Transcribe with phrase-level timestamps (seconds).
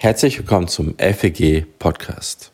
[0.00, 2.52] Herzlich willkommen zum FEG Podcast.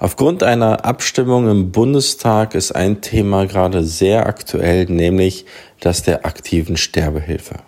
[0.00, 5.46] Aufgrund einer Abstimmung im Bundestag ist ein Thema gerade sehr aktuell, nämlich
[5.78, 7.60] das der aktiven Sterbehilfe.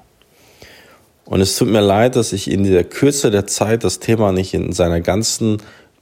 [1.25, 4.55] Und es tut mir leid, dass ich in der Kürze der Zeit das Thema nicht
[4.55, 5.59] in seiner ganzen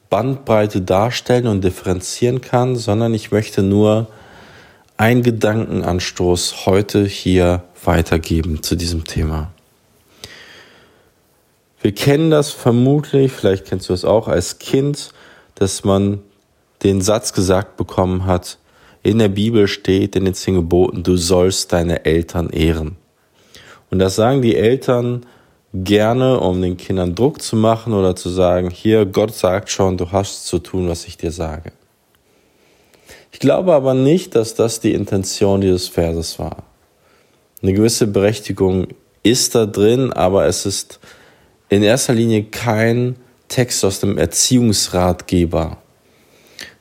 [0.09, 4.07] Bandbreite darstellen und differenzieren kann, sondern ich möchte nur
[4.97, 9.53] einen Gedankenanstoß heute hier weitergeben zu diesem Thema.
[11.83, 15.13] Wir kennen das vermutlich, vielleicht kennst du es auch als Kind,
[15.57, 16.21] dass man
[16.85, 18.59] den Satz gesagt bekommen hat,
[19.03, 22.97] in der Bibel steht in den zehn Geboten, du sollst deine Eltern ehren.
[23.91, 25.27] Und das sagen die Eltern
[25.75, 30.13] gerne, um den Kindern Druck zu machen oder zu sagen, hier, Gott sagt schon, du
[30.13, 31.73] hast zu tun, was ich dir sage.
[33.33, 36.63] Ich glaube aber nicht, dass das die Intention dieses Verses war.
[37.61, 38.89] Eine gewisse Berechtigung
[39.25, 41.01] ist da drin, aber es ist
[41.73, 43.17] in erster Linie kein
[43.49, 45.79] Text aus dem Erziehungsratgeber,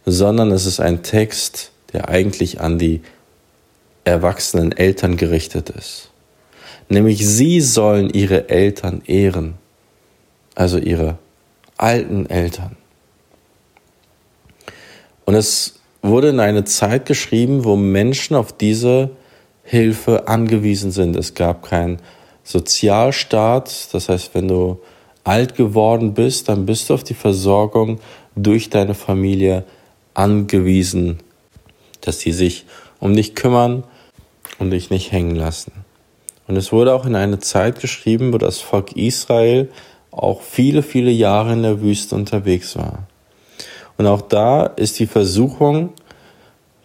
[0.06, 3.00] sondern es ist ein Text, der eigentlich an die
[4.04, 6.12] erwachsenen Eltern gerichtet ist.
[6.90, 9.54] Nämlich sie sollen ihre Eltern ehren,
[10.56, 11.18] also ihre
[11.78, 12.76] alten Eltern.
[15.24, 19.12] Und es wurde in eine Zeit geschrieben, wo Menschen auf diese
[19.64, 21.16] Hilfe angewiesen sind.
[21.16, 22.02] Es gab kein
[22.52, 23.94] Sozialstaat.
[23.94, 24.80] Das heißt, wenn du
[25.24, 28.00] alt geworden bist, dann bist du auf die Versorgung
[28.36, 29.66] durch deine Familie
[30.14, 31.20] angewiesen,
[32.02, 32.66] dass sie sich
[33.00, 33.84] um dich kümmern
[34.60, 35.72] und dich nicht hängen lassen.
[36.48, 39.70] Und es wurde auch in eine Zeit geschrieben, wo das Volk Israel
[40.12, 43.08] auch viele, viele Jahre in der Wüste unterwegs war.
[43.98, 45.94] Und auch da ist die Versuchung,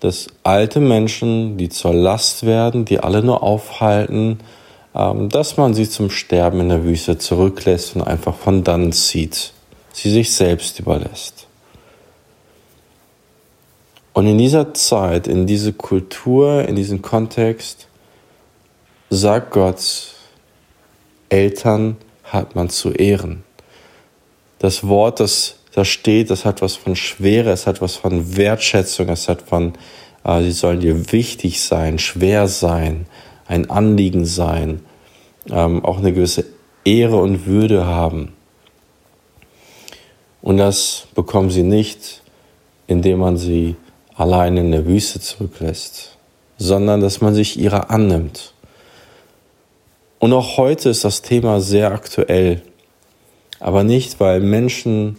[0.00, 4.38] dass alte Menschen, die zur Last werden, die alle nur aufhalten,
[4.96, 9.52] dass man sie zum Sterben in der Wüste zurücklässt und einfach von dann zieht,
[9.92, 11.46] sie sich selbst überlässt.
[14.14, 17.88] Und in dieser Zeit, in diese Kultur, in diesem Kontext,
[19.10, 20.14] sagt Gott,
[21.28, 23.44] Eltern hat man zu ehren.
[24.58, 29.10] Das Wort, das da steht, das hat was von Schwere, es hat was von Wertschätzung,
[29.10, 29.74] es hat von,
[30.24, 33.04] äh, sie sollen dir wichtig sein, schwer sein,
[33.46, 34.80] ein Anliegen sein,
[35.50, 36.44] ähm, auch eine gewisse
[36.84, 38.32] Ehre und Würde haben.
[40.42, 42.22] Und das bekommen sie nicht,
[42.86, 43.76] indem man sie
[44.14, 46.16] allein in der Wüste zurücklässt,
[46.56, 48.54] sondern dass man sich ihrer annimmt.
[50.18, 52.62] Und auch heute ist das Thema sehr aktuell,
[53.60, 55.16] aber nicht, weil Menschen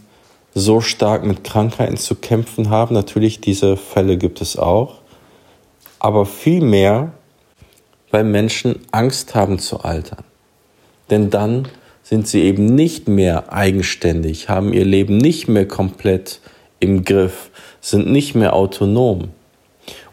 [0.53, 2.95] so stark mit Krankheiten zu kämpfen haben.
[2.95, 4.95] Natürlich, diese Fälle gibt es auch.
[5.99, 7.11] Aber vielmehr,
[8.11, 10.23] weil Menschen Angst haben zu altern.
[11.09, 11.67] Denn dann
[12.03, 16.39] sind sie eben nicht mehr eigenständig, haben ihr Leben nicht mehr komplett
[16.79, 17.49] im Griff,
[17.81, 19.29] sind nicht mehr autonom.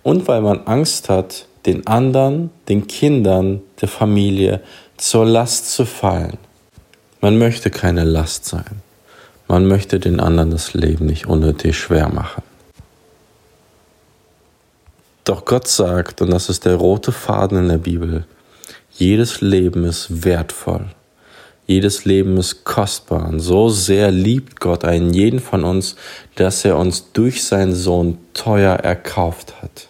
[0.02, 4.60] Und weil man Angst hat, den anderen, den Kindern, der Familie
[4.96, 6.36] zur Last zu fallen.
[7.20, 8.82] Man möchte keine Last sein.
[9.48, 12.42] Man möchte den anderen das Leben nicht unnötig schwer machen.
[15.24, 18.26] Doch Gott sagt, und das ist der rote Faden in der Bibel,
[18.92, 20.86] jedes Leben ist wertvoll.
[21.66, 23.26] Jedes Leben ist kostbar.
[23.28, 25.96] Und so sehr liebt Gott einen jeden von uns,
[26.34, 29.88] dass er uns durch seinen Sohn teuer erkauft hat.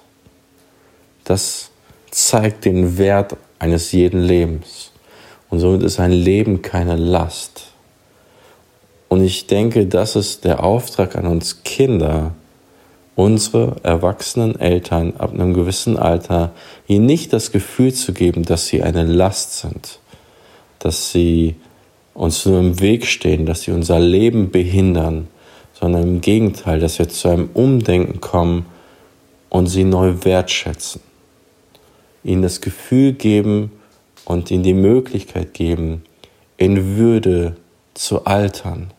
[1.24, 1.70] Das
[2.12, 4.92] zeigt den Wert eines jeden Lebens.
[5.50, 7.72] Und somit ist ein Leben keine Last.
[9.08, 12.32] Und ich denke, das ist der Auftrag an uns Kinder,
[13.16, 16.52] unsere erwachsenen Eltern ab einem gewissen Alter
[16.88, 20.00] ihnen nicht das Gefühl zu geben, dass sie eine Last sind,
[20.80, 21.56] dass sie
[22.12, 25.28] uns nur im Weg stehen, dass sie unser Leben behindern,
[25.72, 28.66] sondern im Gegenteil, dass wir zu einem Umdenken kommen
[29.48, 31.00] und sie neu wertschätzen,
[32.22, 33.72] ihnen das Gefühl geben
[34.24, 36.04] und ihnen die Möglichkeit geben,
[36.56, 37.56] in Würde
[37.94, 38.92] zu altern,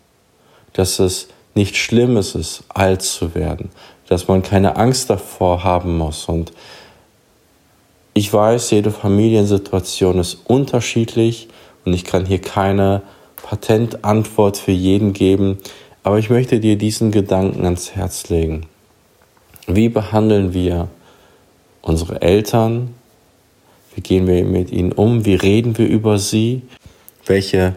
[0.73, 3.69] dass es nicht schlimm ist, alt zu werden,
[4.07, 6.25] dass man keine Angst davor haben muss.
[6.25, 6.51] Und
[8.13, 11.47] ich weiß, jede Familiensituation ist unterschiedlich
[11.83, 13.01] und ich kann hier keine
[13.35, 15.57] Patentantwort für jeden geben,
[16.03, 18.67] aber ich möchte dir diesen Gedanken ans Herz legen.
[19.67, 20.87] Wie behandeln wir
[21.81, 22.93] unsere Eltern?
[23.95, 25.25] Wie gehen wir mit ihnen um?
[25.25, 26.61] Wie reden wir über sie?
[27.25, 27.75] Welche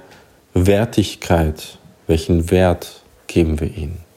[0.53, 4.08] Wertigkeit, welchen Wert geben wir ihnen?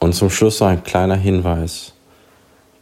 [0.00, 1.92] Und zum Schluss noch ein kleiner Hinweis.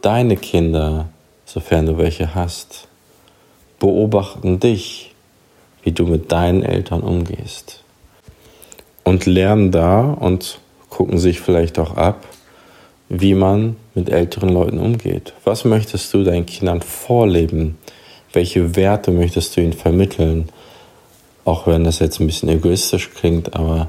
[0.01, 1.09] Deine Kinder,
[1.45, 2.87] sofern du welche hast,
[3.79, 5.13] beobachten dich,
[5.83, 7.83] wie du mit deinen Eltern umgehst.
[9.09, 12.25] und lernen da und gucken sich vielleicht auch ab,
[13.09, 15.33] wie man mit älteren Leuten umgeht.
[15.43, 17.77] Was möchtest du deinen Kindern vorleben?
[18.33, 20.49] Welche Werte möchtest du ihnen vermitteln?
[21.43, 23.87] Auch wenn das jetzt ein bisschen egoistisch klingt, aber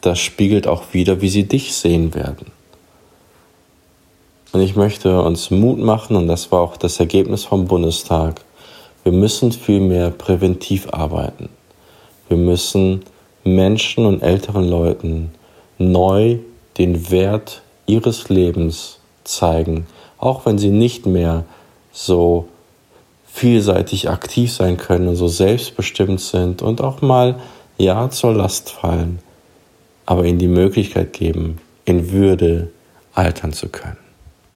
[0.00, 2.52] das spiegelt auch wieder, wie sie dich sehen werden.
[4.52, 8.40] Und ich möchte uns Mut machen, und das war auch das Ergebnis vom Bundestag,
[9.04, 11.48] wir müssen viel mehr präventiv arbeiten.
[12.28, 13.02] Wir müssen
[13.44, 15.30] Menschen und älteren Leuten
[15.78, 16.38] neu
[16.78, 19.86] den Wert ihres Lebens zeigen,
[20.18, 21.44] auch wenn sie nicht mehr
[21.92, 22.48] so
[23.26, 27.36] vielseitig aktiv sein können und so selbstbestimmt sind und auch mal
[27.78, 29.20] ja zur Last fallen,
[30.10, 32.72] aber ihnen die Möglichkeit geben, in Würde
[33.14, 34.09] altern zu können.